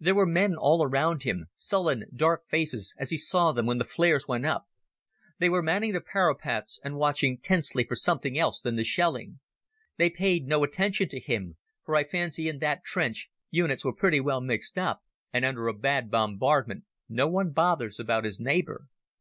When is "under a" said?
15.44-15.72